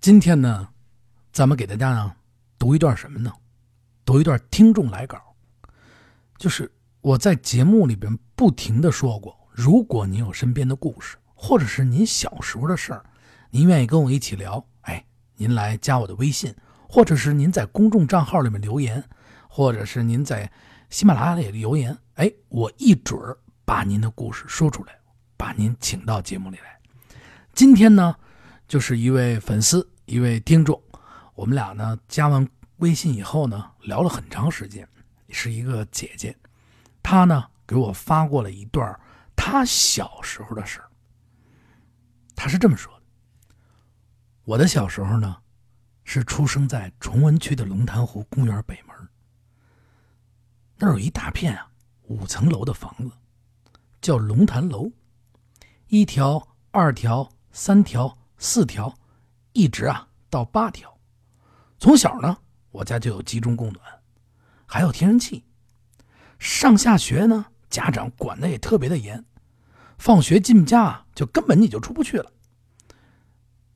[0.00, 0.66] 今天呢，
[1.30, 2.10] 咱们给大家呢
[2.58, 3.30] 读一段什么呢？
[4.02, 5.20] 读一段听众来稿，
[6.38, 13.04] 就是我在节目里边不停的说过，如果您有身边的故事，或者是您小时候的事儿，
[13.50, 15.04] 您愿意跟我一起聊，哎，
[15.36, 16.54] 您来加我的微信，
[16.88, 19.04] 或者是您在公众账号里面留言，
[19.50, 20.50] 或者是您在
[20.88, 23.36] 喜马拉雅里留言，哎，我一准儿
[23.66, 24.98] 把您的故事说出来，
[25.36, 26.80] 把您请到节目里来。
[27.52, 28.16] 今天呢？
[28.66, 30.82] 就是一位粉丝，一位听众，
[31.36, 32.44] 我们俩呢加完
[32.78, 34.88] 微信以后呢，聊了很长时间。
[35.28, 36.36] 是一个姐姐，
[37.00, 39.00] 她呢给我发过了一段
[39.36, 40.82] 她小时候的事
[42.34, 43.02] 她是这么说的：
[44.42, 45.36] 我的小时候呢，
[46.02, 49.08] 是出生在崇文区的龙潭湖公园北门。
[50.76, 51.70] 那儿有一大片啊
[52.08, 53.12] 五层楼的房子，
[54.00, 54.90] 叫龙潭楼，
[55.86, 58.18] 一条、二条、三条。
[58.42, 58.98] 四条，
[59.52, 60.98] 一直啊到八条。
[61.78, 62.36] 从小呢，
[62.70, 63.84] 我家就有集中供暖，
[64.66, 65.44] 还有天然气。
[66.38, 69.24] 上下学呢，家长管的也特别的严。
[69.98, 72.32] 放学进家就根本你就出不去了。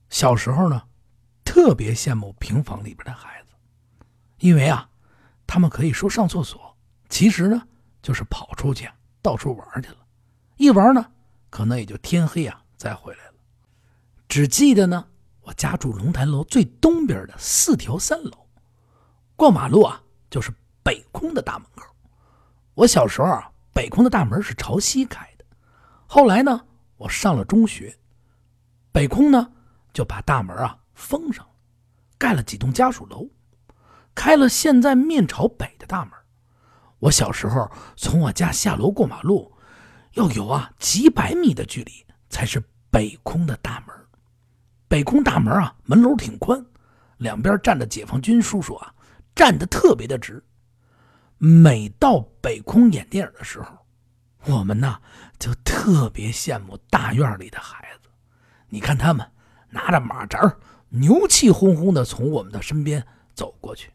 [0.09, 0.87] 小时候呢，
[1.43, 3.53] 特别羡慕平房里边的孩子，
[4.39, 4.89] 因为啊，
[5.45, 6.75] 他们可以说上厕所，
[7.09, 7.61] 其实呢
[8.01, 8.89] 就是跑出去
[9.21, 9.97] 到处玩去了。
[10.57, 11.11] 一玩呢，
[11.49, 13.33] 可能也就天黑啊再回来了。
[14.27, 15.07] 只记得呢，
[15.45, 18.47] 我家住龙潭楼最东边的四条三楼，
[19.35, 21.85] 过马路啊就是北空的大门口。
[22.73, 25.45] 我小时候啊，北空的大门是朝西开的。
[26.07, 26.65] 后来呢，
[26.97, 27.95] 我上了中学，
[28.91, 29.51] 北空呢
[29.93, 31.51] 就把大门啊封上了，
[32.17, 33.29] 盖了几栋家属楼，
[34.15, 36.13] 开了现在面朝北的大门。
[36.97, 39.55] 我小时候从我家下楼过马路，
[40.13, 42.59] 要有啊几百米的距离才是
[42.89, 43.95] 北空的大门。
[44.95, 46.65] 北空大门啊，门楼挺宽，
[47.17, 48.93] 两边站着解放军叔叔啊，
[49.35, 50.41] 站得特别的直。
[51.37, 53.77] 每到北空演电影的时候，
[54.45, 54.97] 我们呢
[55.37, 58.09] 就特别羡慕大院里的孩子。
[58.69, 59.29] 你看他们
[59.69, 60.39] 拿着马扎
[60.87, 63.91] 牛气哄哄的从我们的身边走过去。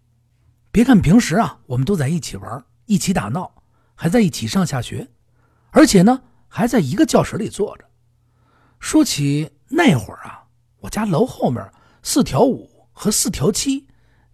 [0.71, 3.51] 别看平时啊，我们都在一起玩，一起打闹，
[3.95, 5.09] 还在一起上下学，
[5.71, 7.87] 而且呢还在一个教室里坐着。
[8.79, 10.37] 说起那会儿啊。
[10.81, 11.65] 我家楼后面
[12.03, 13.87] 四条五和四条七，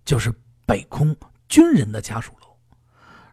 [0.05, 0.33] 就是
[0.65, 1.15] 北空
[1.49, 2.47] 军人的家属楼。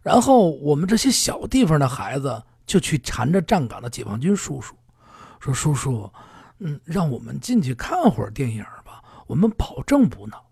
[0.01, 4.75] 然后我们这些小地方的孩子就去缠着站岗的解放军叔叔，
[5.39, 6.11] 说：“叔叔，
[6.59, 10.43] 嗯，让我们进去看会儿电影吧，我们保证不闹。”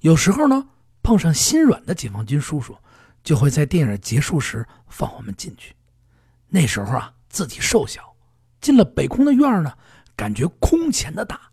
[0.00, 0.68] 有时候呢，
[1.02, 2.76] 碰上心软的解放军叔叔，
[3.22, 5.74] 就会在电影结束时放我们进去。
[6.48, 8.14] 那时候啊，自己瘦小，
[8.60, 9.72] 进了北空的院呢，
[10.16, 11.47] 感觉空前的大。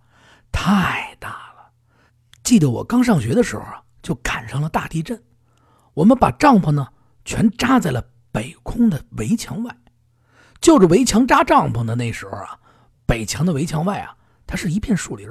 [0.51, 1.71] 太大了！
[2.43, 5.21] 记得我刚上学的时候啊，就赶上了大地震。
[5.93, 6.87] 我们把帐篷呢
[7.23, 9.77] 全扎在了北空的围墙外，
[10.59, 12.59] 就着围墙扎帐篷的那时候啊，
[13.05, 15.29] 北墙的围墙外啊，它是一片树林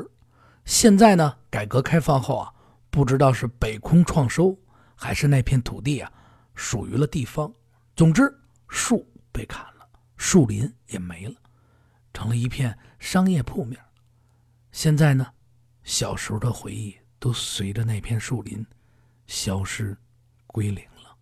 [0.64, 2.52] 现在呢，改革开放后啊，
[2.90, 4.58] 不知道是北空创收，
[4.94, 6.10] 还是那片土地啊
[6.54, 7.52] 属于了地方。
[7.94, 8.34] 总之，
[8.68, 9.86] 树被砍了，
[10.16, 11.34] 树林也没了，
[12.12, 13.78] 成了一片商业铺面。
[14.74, 15.24] 现在呢，
[15.84, 18.66] 小时候的回忆都随着那片树林
[19.24, 19.96] 消失
[20.48, 21.16] 归零了。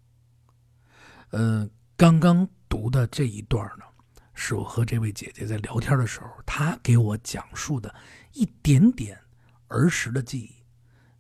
[1.32, 3.84] 呃，刚刚读的这一段呢，
[4.32, 7.94] 是我和这位姐姐在聊天的时候，她给我讲述的
[8.32, 9.20] 一点点
[9.68, 10.50] 儿时的记忆。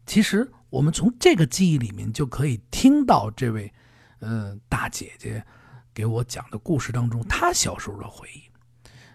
[0.06, 3.70] 其实，我们从这个记忆里面就可以听到这位
[4.20, 5.44] 呃大姐姐
[5.92, 8.42] 给我讲的故事当中，她小时候的回忆。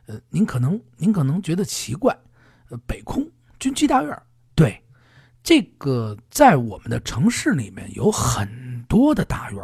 [0.06, 2.16] 呃，您可能您可能觉得奇怪。
[2.86, 3.26] 北空
[3.60, 4.22] 军区大院，
[4.56, 4.82] 对，
[5.42, 9.62] 这个在我们的城市里面有很多的大院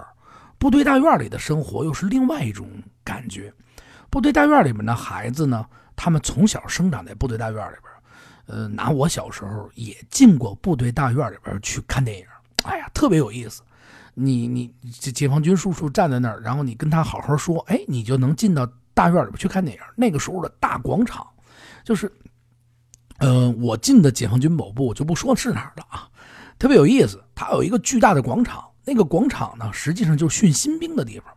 [0.57, 2.67] 部队大院里的生活又是另外一种
[3.03, 3.53] 感觉。
[4.09, 5.65] 部队大院里面的孩子呢，
[5.95, 7.91] 他们从小生长在部队大院里边
[8.45, 12.25] 呃，拿我小时候也进过部队大院里边去看电影，
[12.63, 13.61] 哎呀，特别有意思。
[14.13, 19.83] 你你解放军叔叔站在那儿，然后你跟他好好说，哎，你就能进到大院里边去看电影。
[19.95, 21.27] 那个时候的大广场，
[21.83, 22.09] 就是。
[23.23, 26.09] 呃，我进的解放军某部我就不说是哪儿了啊，
[26.59, 27.23] 特别有意思。
[27.33, 31.33] 它有一个巨大的广场，那个广场呢，实际上就是训新兵的地方，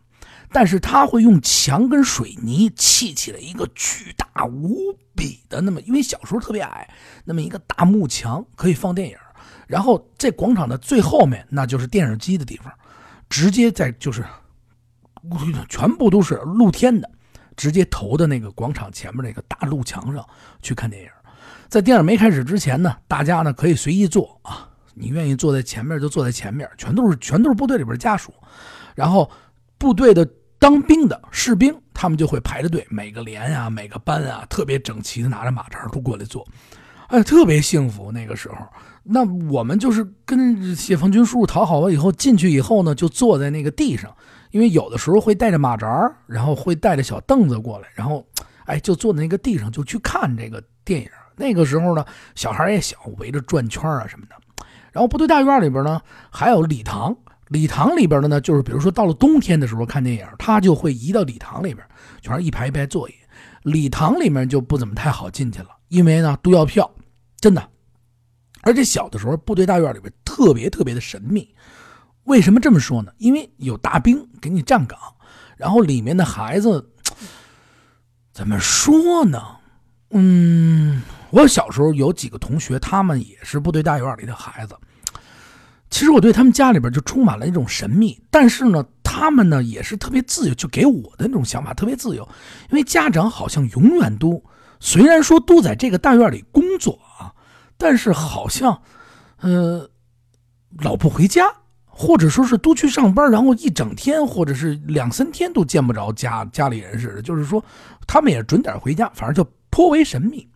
[0.51, 4.77] 但是他会用墙跟水泥砌起了一个巨大无
[5.15, 6.93] 比的那么，因为小时候特别矮，
[7.23, 9.15] 那么一个大幕墙可以放电影。
[9.65, 12.71] 然后这广场的最后面，那就是电视机的地方，
[13.29, 14.25] 直接在就是
[15.69, 17.09] 全部都是露天的，
[17.55, 20.25] 直接投的那个广场前面那个大路墙上
[20.61, 21.09] 去看电影。
[21.69, 28.33] 在电影没开始之前呢，大家呢可以随意坐啊，你愿意坐在前面就坐在前面，全都是全都是部队里边家属，
[28.95, 29.29] 然后
[29.77, 30.27] 部队的
[30.57, 36.47] 当兵的士兵，他们就会排着队，每个连啊，每个班啊，特别整齐的拿着马扎都过来坐，
[37.07, 38.55] 哎，特别幸福那个时候。
[39.09, 44.13] 那我们就是跟解放军叔叔讨好了以后，进去以后呢，就坐在那个地上，
[44.51, 48.25] 因为有的时候会带着马扎，然后会带着小凳子过来，然后，
[48.65, 51.09] 哎，就坐在那个地上就去看这个电影。
[51.37, 52.03] 那个时候呢，
[52.35, 54.35] 小孩也小，围着转圈啊什么的。
[54.91, 57.15] 然后部队大院里边呢，还有礼堂，
[57.47, 61.85] 礼堂里边的呢，就是比如说到了冬天的时候看电影，他就会移到礼堂里边，
[62.21, 63.13] 全是一排一排座椅。
[63.63, 66.89] 礼堂里面就不怎么太好进去了，因为呢都要票，
[67.39, 67.69] 真的。
[68.63, 71.53] 而且小的时候，部队大院里边特别特别的神秘。
[72.23, 73.11] 为什么这么说呢？
[73.19, 74.99] 因为有大兵给你站岗，
[75.55, 76.89] 然后里面的孩子
[78.33, 79.41] 怎么说呢？
[80.11, 81.01] 嗯，
[81.31, 84.75] 我小时候有几个同学，他们也是部队大院里的孩子。
[85.89, 92.27] 其实我对他们家里边就充满了一种神秘，但是呢，他们呢也是特别自由，就给我的那种想法特别自由。
[92.69, 94.43] 因为家长好像永远都，
[94.79, 97.33] 虽然说都在这个大院里工作啊。
[97.79, 98.81] 但是好像，
[99.39, 99.87] 呃，
[100.79, 101.43] 老不回家，
[101.85, 107.21] 或者说是都去上班，然后一整天或者是两三天都见不着家家里人似的。
[107.21, 107.63] 就是说，
[108.07, 110.49] 他们也准点回家，反正就颇为神秘。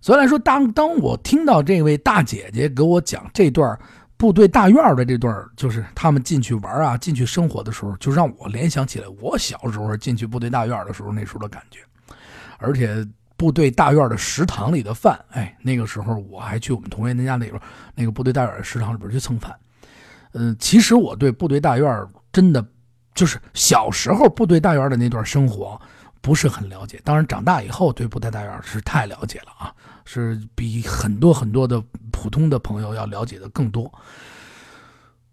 [0.00, 3.78] 所以来说，当当我听到这位大姐姐给我讲这段
[4.16, 11.80] 部队大院的这段，就是他们进去玩啊，进去生活的时候，就让我联想起来我小时候进去部队大院的时候那时候的感觉，
[12.58, 13.06] 而且。
[13.38, 17.62] 部队大院的食堂里的饭，哎，那个时候我还去我们同学那家里边，
[17.94, 19.54] 那个部队大院的食堂里边去蹭饭。
[20.32, 22.66] 嗯，其实我对部队大院真的
[23.14, 25.80] 就是小时候部队大院的那段生活
[26.20, 29.72] 不是很了解，当然长大以后对部队大院是太了解了啊，
[30.10, 31.78] 是比很多很多的
[32.10, 33.92] 普通的朋友要了解的更多。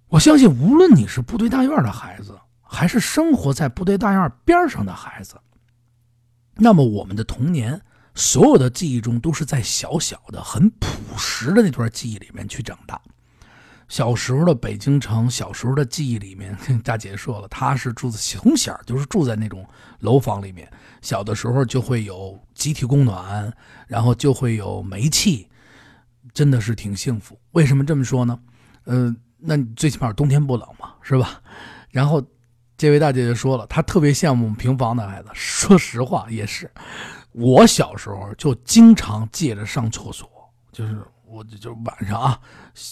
[0.10, 5.40] 我相信，无论你是部队大院的孩子，还是生活在部队大院边上的孩子，
[6.56, 7.82] 那么我们的童年。
[8.18, 10.88] 所有的记忆中都是在小小的、很朴
[11.18, 13.02] 实的那段记忆里面去长大。
[13.88, 19.66] 小时候的北京城，小时候的记忆里面， 大姐说了，她是住在从小就是住在那种
[20.00, 20.70] 楼房里面。
[21.02, 23.54] 小的时候就会有集体供暖，
[23.88, 25.48] 然后就会有煤气，
[26.34, 27.40] 真的是挺幸福。
[27.52, 28.40] 为什么这么说呢？
[28.86, 31.40] 嗯，那你最起码冬天不冷嘛，是吧？
[31.92, 32.22] 然后
[32.76, 35.30] 这位大姐姐说了，她特别羡慕平房的孩子。
[35.34, 36.70] 说实话，也是。
[37.32, 40.28] 我小时候就经常借着上厕所，
[40.72, 42.40] 就是我就晚上啊，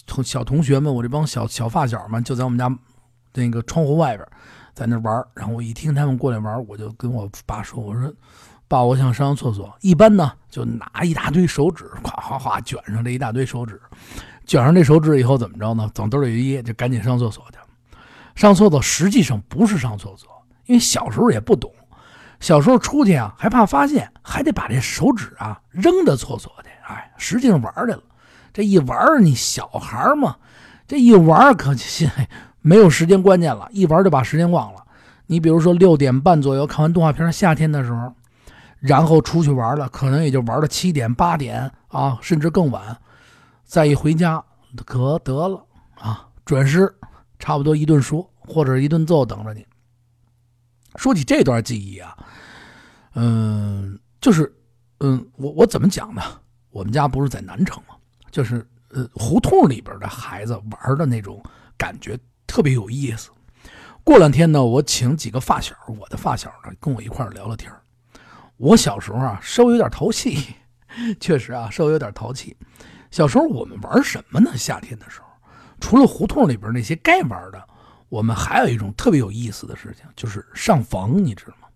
[0.06, 2.70] 同小同学们，我这帮小小发小们就在我们家
[3.34, 4.28] 那个窗户外边，
[4.74, 8.14] 在那玩然后我一听他们过来玩，我就跟我爸说：“我说，
[8.68, 13.80] 爸，我想上厕所。”一般呢，就拿一大堆手指，咵咵咵卷上这一大堆手指，
[14.46, 15.90] 卷上这手指以后怎么着呢？
[15.98, 17.58] 往兜里一掖，就赶紧上厕所去。
[18.36, 20.28] 上厕所实际上不是上厕所，
[20.66, 21.72] 因为小时候也不懂。
[22.40, 26.70] 小时候出去啊，还怕发现，还得把这手指啊扔到厕所去。
[26.88, 28.04] 哎，实际上玩去了。
[28.54, 30.38] 这一玩，你小孩嘛，
[30.88, 32.12] 这一玩可 现
[32.62, 34.86] 没有时间观念了，一玩就把时间忘了。
[35.26, 38.14] 你比如说六点半左右看完动画片，夏天的时候，
[38.80, 42.96] 然后出去玩了，可能也就玩到七点八点啊，甚至更晚。
[43.64, 44.44] 再一回家，
[44.86, 45.66] 可得了
[45.96, 46.94] 啊，准时，
[47.40, 49.66] 差不多一顿说或者一顿揍等着你。
[50.96, 52.16] 说起这段记忆啊，
[53.16, 54.54] 嗯，就是，
[55.00, 56.22] 嗯，我我怎么讲呢？
[56.70, 57.93] 我们家不是在南城吗？
[58.34, 61.40] 就是呃，胡同里边的孩子玩的那种
[61.78, 63.30] 感觉特别有意思。
[64.04, 67.72] 过两天呢，我请几个发小，我的发小呢，跟我一块聊聊天
[68.58, 70.56] 我小时候啊，稍微有点淘气，
[71.22, 72.58] 确实啊，稍微有点淘气。
[73.12, 74.58] 小时候我们玩什么呢？
[74.58, 75.28] 夏天的时候，
[75.80, 77.68] 除了胡同里边那些该玩的。
[78.10, 81.68] 我们还有一种特别有意思的事情，就是上房，你知道吗？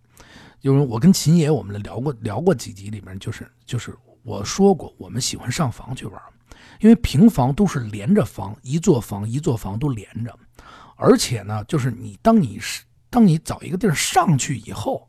[0.62, 6.22] 因为我跟秦爷我们聊过聊过几集，里面就是就是我说过，我们喜欢上房去玩，
[6.80, 10.38] 因为平房都是连着房，一座房一座房都连着，
[10.96, 15.08] 而且呢，就是你当你是当你找一个地儿上去以后，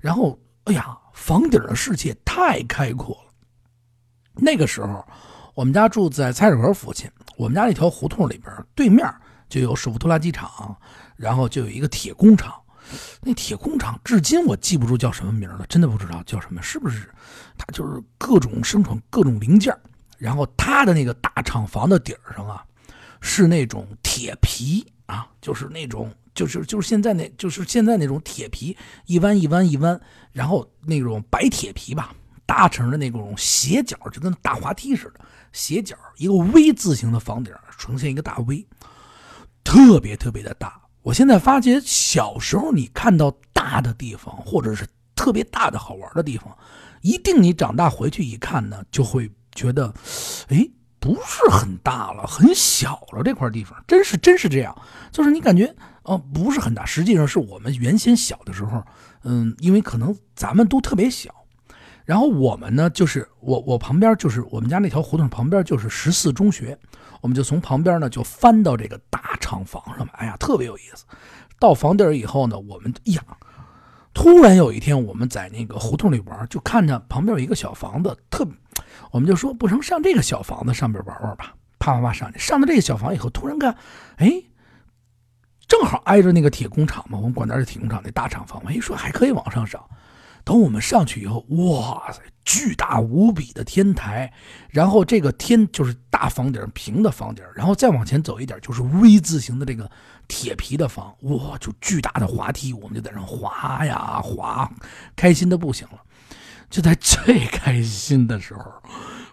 [0.00, 3.32] 然后哎呀，房顶的世界太开阔了。
[4.34, 5.06] 那个时候，
[5.54, 9.06] 我们家住在菜市口附近，我们家那条胡同里边对面。
[9.48, 10.76] 就有手扶拖拉机厂，
[11.16, 12.54] 然后就有一个铁工厂。
[13.20, 16.62] 那铁工厂至今我记不住叫什么名了，真的不知道叫什么。
[16.62, 17.12] 是不是？
[17.58, 19.76] 它就是各种生产各种零件。
[20.20, 22.62] 然后它的那个大厂房的顶上啊，
[23.22, 29.98] 是那种铁皮啊，就是那种就是就是现在那就是现在那种铁皮，一弯一弯一弯，
[30.30, 35.20] 然后那种白铁皮吧，搭成的那种斜角，就跟大滑梯似的
[35.52, 38.66] 斜角，一个 V 字形的房顶，呈现一个大 V，
[39.64, 40.78] 特别特别的大。
[41.02, 46.54] 我现在发觉，小时候你看到大的地方，或者是特别大的好玩的地方，
[47.00, 49.92] 一定你长大回去一看呢，就会觉得，
[50.48, 50.66] 哎，
[50.98, 53.22] 不是很大了，很小了。
[53.22, 54.74] 这块地方真是真是这样，
[55.12, 55.74] 就是你感觉
[56.04, 58.82] 哦，不是很大，实际上是我们原先小的时候，
[59.24, 61.30] 嗯，因为可能咱们都特别小，
[62.06, 66.78] 然后我们呢，就是我我旁边就是我们家那条胡同旁边就是十四中学。
[67.22, 71.04] 我们就从旁边呢，就翻到这个大厂房上面，哎呀，特别有意思。
[71.58, 73.22] 到房顶以后呢，我们呀，
[74.14, 78.48] 突然有一天我们在那个胡同里玩，就看着旁边有一个小房子，特，
[79.10, 82.38] 我们就说不成上这个小房子上面玩玩吧，啪啪啪上去。
[82.38, 83.76] 上到这个小房以后，突然看，
[84.16, 84.30] 哎，
[85.66, 89.82] 正好挨着那个铁工厂嘛，我们管那是铁工厂那大厂房嘛，一说还可以往上上。
[90.42, 94.32] 等我们上去以后，哇塞，巨大无比的天台，
[94.70, 99.88] 然后这个天就是大房顶，平的房顶，然后再往前走一点就是 V 字形的这个
[100.28, 104.68] 铁皮的房，哇，就巨大的滑梯，我们就在上滑呀滑，
[105.14, 105.98] 开心的不行了。
[106.70, 108.62] 就在最开心的时候，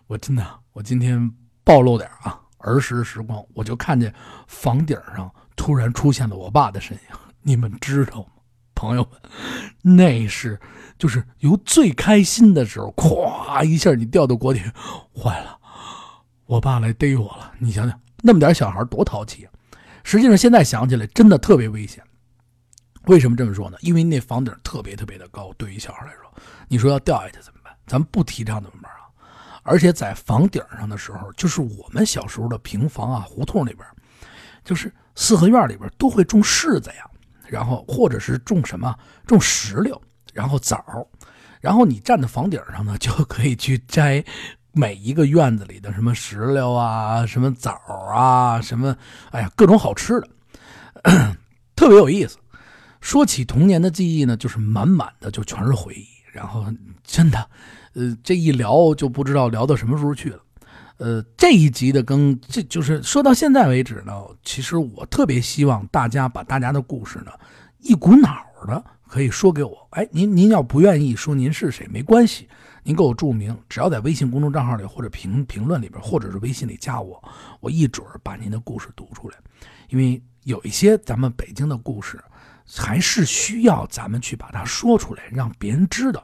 [0.08, 1.32] 我真的，我今天
[1.64, 4.12] 暴露点啊，儿时时光，我就看见
[4.48, 7.04] 房顶上突然出现了我爸的身影，
[7.44, 8.26] 你们知道吗？
[8.74, 10.60] 朋友们，那是
[10.98, 14.60] 就是由最开心的时候，咵一下你掉到锅底，
[15.16, 15.58] 坏了，
[16.46, 17.54] 我爸来逮我了。
[17.60, 19.52] 你想想，那么点小孩多淘气啊！
[20.04, 22.04] 实际上现在想起来，真的特别危险。
[23.06, 23.78] 为什么这么说呢？
[23.82, 26.27] 因为那房顶特别特别的高，对于小孩来说，
[26.68, 27.74] 你说要掉下去怎么办？
[27.86, 29.08] 咱们不提倡怎么办啊？
[29.64, 33.86] 而且在房顶上的时候，就是我们小时候的平房啊，胡同里边，
[34.64, 37.10] 就是四合院里边都会种柿子呀。
[37.50, 38.94] 然后，或者是种什么，
[39.26, 40.02] 种石榴，
[40.34, 40.84] 然后枣，
[41.62, 44.22] 然后你站在房顶上呢，就可以去摘
[44.74, 47.72] 每一个院子里的什么石榴啊，什么枣
[48.14, 48.94] 啊，什么，
[49.32, 50.28] 哎呀，各种好吃的，
[51.74, 52.38] 特别有意思。
[53.00, 56.06] 说起童年的记忆呢，就是满满的，就全是回忆。
[56.38, 56.64] 然后
[57.04, 57.50] 真的，
[57.96, 60.40] 呃，这一聊就不知道聊到什么时候去了。
[60.98, 64.14] 呃，这一集的更，这就是说到现在为止呢，
[64.44, 67.32] 其实我特别希望大家把大家的故事呢，
[67.80, 69.88] 一股脑的可以说给我。
[69.92, 72.48] 哎，您您要不愿意说您是谁没关系，
[72.84, 77.24] 您给我注明，只要在微信公众账号里或者评评论里边，或者是微信里加我，
[77.60, 79.38] 我一准把您的故事读出来。
[79.90, 82.20] 因为有一些咱们北京的故事，
[82.76, 86.24] 还是需要咱们去把它说出来，让别人知道。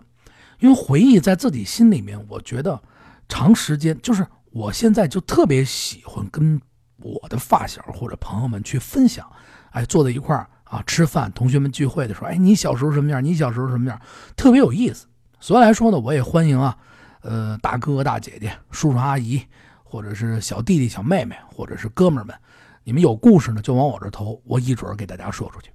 [0.59, 2.81] 因为回忆在自己心里面，我觉得
[3.27, 4.25] 长时间就是。
[4.55, 6.61] 我现在就特别喜欢跟
[6.97, 9.27] 我的发小或者朋友们去分享，
[9.71, 13.23] 哎，坐在一块儿啊吃饭，同学们聚会的时候，哎，你小时候什么样？
[13.23, 13.99] 你小时候什么样？
[14.35, 15.07] 特别有意思。
[15.39, 16.77] 所以来说呢，我也欢迎啊，
[17.21, 19.41] 呃，大哥、大姐姐、叔叔阿姨，
[19.83, 22.35] 或者是小弟弟、小妹妹，或者是哥们儿们，
[22.83, 25.71] 你们有故事呢，就往我这投，我一准儿给大家说出去。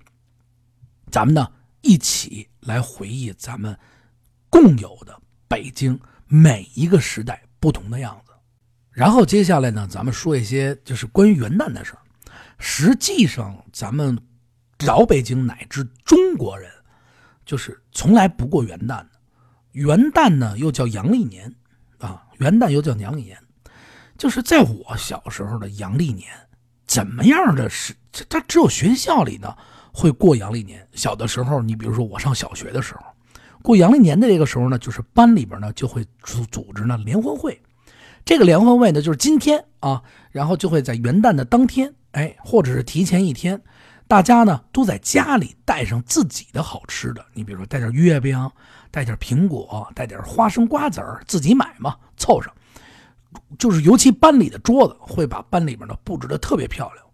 [1.10, 1.50] 咱们呢，
[1.80, 3.76] 一起来回忆咱们
[4.48, 8.32] 共有的北京每一个时代不同的样子。
[8.90, 11.98] 然后接下来呢，咱们说一些就是关于元旦的事儿。
[12.58, 14.18] 实际上，咱们
[14.84, 16.70] 老北京乃至中国人，
[17.46, 19.10] 就是从来不过元旦的。
[19.72, 21.54] 元旦呢，又叫阳历年
[21.98, 23.38] 啊，元旦又叫阳历年。
[24.16, 26.28] 就是在我小时候的阳历年，
[26.84, 27.94] 怎么样的是，
[28.28, 29.56] 它只有学校里呢
[29.92, 30.87] 会过阳历年。
[30.92, 33.02] 小的时候，你比如说我上小学的时候，
[33.62, 37.61] 过阳历年的这个时候呢，就是班里边呢就会组组织呢联欢会。
[38.25, 43.59] 这个联欢会呢，就是今天啊，然后就会在元旦的当天，哎，或者是提前一天，
[44.07, 47.25] 大家呢都在家里带上自己的好吃的。
[47.33, 48.50] 你比如说带点月饼，
[48.90, 52.52] 带点苹果，带点花生瓜子儿，自己买嘛，凑上。
[53.59, 57.04] 就是尤其班里的桌子会把班里面呢布置的特别漂亮。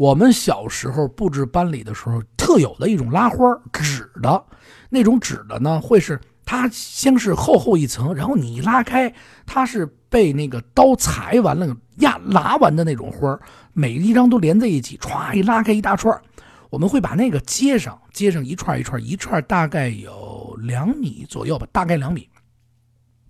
[0.00, 3.36] 我们小时候布置班里的时候，特有的一种拉花
[3.70, 4.42] 纸的
[4.88, 9.14] 那种纸的呢，会是它先是厚厚一层，然后你一拉开，
[9.44, 9.86] 它是。
[10.10, 13.38] 被那个刀裁完了压拉完的那种花
[13.72, 16.20] 每一张都连在一起，歘一拉开一大串
[16.68, 22.28] 我们会把那个接上，接上一串一串，一串大概有两米左右吧，大概两米。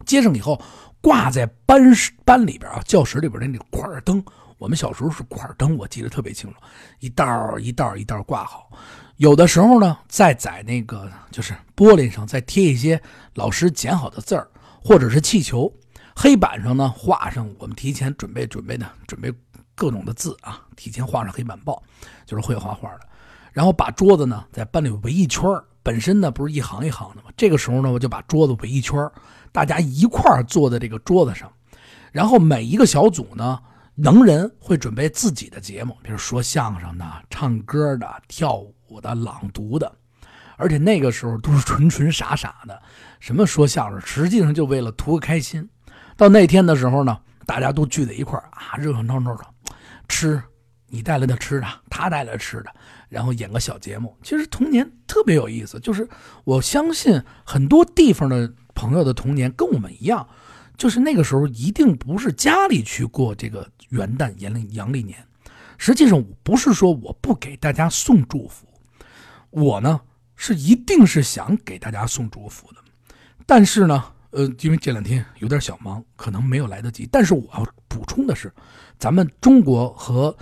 [0.06, 0.58] 接上以后
[1.02, 1.92] 挂在班
[2.24, 4.24] 班里边啊，教室里边的那个块灯，
[4.61, 6.57] 我们小时候是块灯，我记得特别清楚，
[6.99, 8.71] 一道一道一道挂好。
[9.17, 13.00] 有的时候呢，再在那个就是玻璃上再贴一些
[13.37, 14.47] 老师剪好的字儿，
[14.85, 15.73] 或者是气球。
[16.14, 19.33] 黑板上呢画上我们提前准备准备的准备
[19.75, 21.83] 各种的字啊，提前画上黑板报，
[22.26, 23.00] 就是会画画的。
[23.52, 25.43] 然后把桌子呢在班里围一圈
[25.83, 27.31] 本身呢不是一行一行的吗？
[27.35, 29.11] 这个时候呢我就把桌子围一圈
[29.52, 31.50] 大家一块坐在这个桌子上，
[32.12, 33.59] 然后每一个小组呢，
[33.94, 38.56] 能人会准备自己的节目，比如说相声的、唱歌的、跳
[38.88, 39.92] 舞的、朗读的，
[40.56, 42.82] 而且那个时候都是纯纯傻傻的，
[43.20, 45.68] 什么说相声，实际上就为了图个开心。
[46.16, 49.44] 到那天的时候呢，大家都聚在一块啊，热热闹闹的
[50.09, 50.42] 吃。
[50.92, 52.75] 你带来的吃的，他带来的吃的，
[53.09, 54.16] 然后演个小节目。
[54.25, 56.09] 其实童年特别有意思，就是
[56.42, 60.28] 我相信很多地方的朋友的童年跟我们一样，
[60.80, 65.22] 就是那个时候一定不是家里去过这个元旦、阳历阳历年。
[65.76, 68.66] 实际上不是说我不给大家送祝福，
[69.50, 70.00] 我呢
[70.37, 72.78] 是一定是想给大家送祝福的。
[73.44, 77.06] 但是呢，呃，因为这两天有点小忙，可能没有来得及。
[77.12, 78.50] 但是我要补充的是，
[78.99, 80.34] 咱们中国和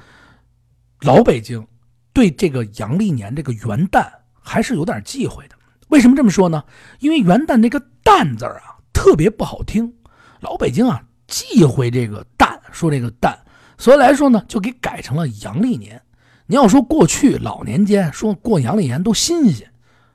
[1.01, 1.67] 老北京
[2.13, 5.57] 对这个阳历年这个元旦还是有点忌讳的。
[5.89, 6.63] 为什么这么说呢？
[7.01, 9.93] 因为元旦那个“旦”字啊特别不好听，
[10.41, 13.37] 老北京啊忌讳这个“旦”，说这个“旦”，
[13.79, 16.01] 所以来说呢就给改成了阳历年。
[16.47, 19.71] 你要说过去老年间说过阳历年都新鲜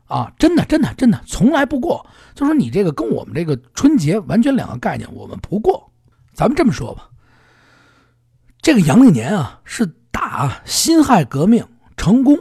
[0.05, 2.05] 啊，真的真的真的从来不过。
[2.35, 5.91] 就说你这个跟我们这个春节完全两个概念，我们不过。
[6.33, 7.09] 咱们这么说吧，
[8.61, 9.91] 这个阳历年啊是。
[10.13, 12.37] 打辛亥革命成功，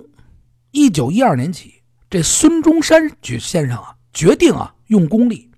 [0.72, 5.50] 一九一二年起，这孙中山举先生啊决定啊用公历，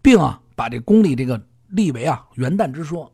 [0.00, 3.12] 并啊把这公历这个立为啊元旦之说。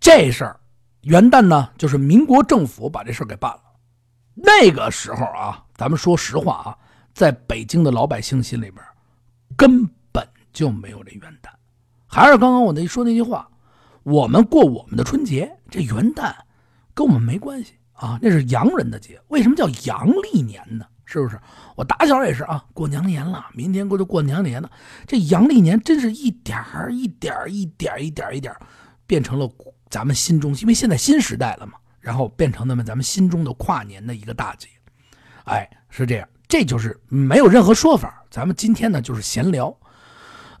[0.00, 0.60] 这事儿
[1.02, 3.62] 元旦呢，就是民国政府把这事儿给办了。
[4.34, 6.78] 那个时候啊，咱们说实话啊，
[7.14, 8.84] 在北京的老百姓心里边，
[9.56, 11.48] 根本就没有这元旦。
[12.06, 13.48] 还是刚刚我那说那句话，
[14.02, 16.34] 我们过我们的春节，这元旦。
[16.92, 19.20] 跟我们没关系啊，那是洋人的节。
[19.28, 20.86] 为什么叫阳历年呢？
[21.04, 21.38] 是不是？
[21.76, 24.70] 我打小也是啊，过娘年了，明天过就过娘年了。
[25.06, 28.60] 这阳历年真是一点儿一点儿一点儿一点儿一点儿，
[29.06, 29.48] 变成了
[29.90, 34.68] 咱们心中，因为现在新时代了嘛，然后变成那么咱们心中的跨年的一个大节。
[35.44, 38.24] 哎，是这样，这就是没有任何说法。
[38.30, 39.76] 咱们今天呢，就是闲聊。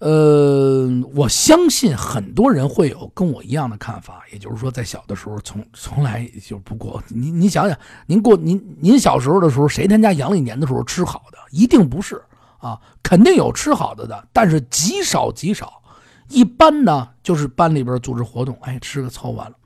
[0.04, 7.02] 呃，我相信很多人会有跟我一样的看法，也就是说，在小的时候从从来就不过。
[7.08, 11.38] 您您想想，您过您您小时候的时候，谁他家阳历年的时候吃好的？
[11.50, 12.22] 一定不是
[12.58, 15.82] 啊，肯定有吃好的的，但是极少极少。
[16.28, 19.56] 一般呢，就是班里边组织活动，哎，吃个操完了。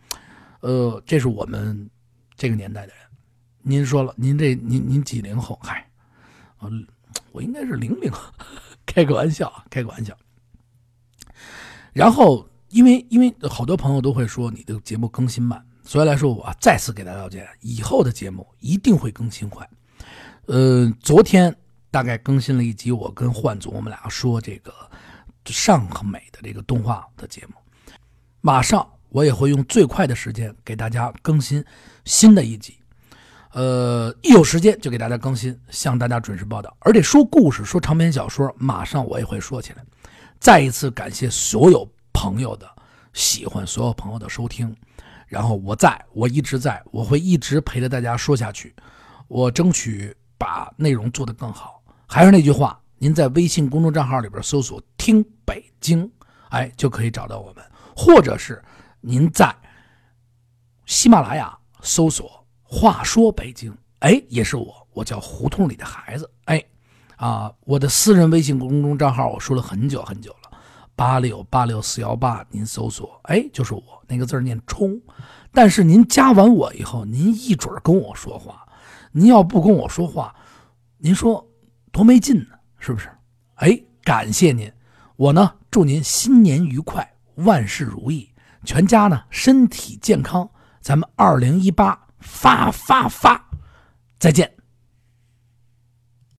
[0.60, 1.90] 呃，这是我们
[2.36, 2.96] 这个年代的人。
[3.60, 5.58] 您说了，您这您您几零后？
[5.60, 5.84] 嗨，
[6.60, 6.70] 呃，
[7.32, 8.08] 我应该是零零，
[8.86, 10.16] 开个玩笑，开个玩笑。
[11.92, 19.68] 然后，因为因为好多朋友都会说你的节目更新慢，所以来说我再次给大家道歉，以后的节目一定会更新快。
[20.46, 21.54] 呃，昨天
[21.90, 24.72] 大概更新了一集，我跟焕总我们俩说这个
[25.46, 27.54] 上和美的这个动画的节目，
[28.40, 31.64] 马上我也会用最快的时间给大家更新
[32.04, 32.74] 新的一集。
[33.52, 36.76] 呃，一有时间就给大家更新，向大家准时报道。
[36.80, 39.82] 而且说故事、说长篇小说，马上我也会说起来。
[40.38, 42.68] 再一次感谢所有朋友的
[43.12, 44.74] 喜欢，所有朋友的收听。
[45.26, 48.74] 然后我在，我一直在，我会一直陪着大家说下去。
[49.26, 51.82] 我争取把内容做得更好。
[52.06, 56.10] 还是那句话，您在微信公众账号里边搜索“听北京”，
[56.48, 57.62] 哎，就可以找到我们；
[57.94, 58.62] 或者是
[59.00, 59.54] 您在
[60.86, 66.64] 喜马拉雅搜索“话说北京”，哎，也是我，我叫胡同里的孩子，哎。
[67.18, 70.58] 啊，我的私人微信公众账号我说了很久很久了，
[70.94, 74.98] 八六八六四幺八，您搜索，哎，就是我那个字念冲。
[75.52, 78.64] 但是您加完我以后，您一准跟我说话，
[79.10, 80.32] 您要不跟我说话，
[80.98, 81.44] 您说
[81.90, 83.10] 多没劲呢，是不是？
[83.56, 84.72] 哎，感谢您，
[85.16, 88.32] 我呢祝您新年愉快，万事如意，
[88.64, 90.48] 全家呢身体健康，
[90.80, 93.44] 咱们二零一八发发发，
[94.20, 94.57] 再见。